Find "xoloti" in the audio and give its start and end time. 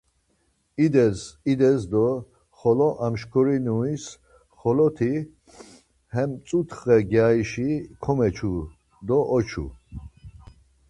4.59-5.13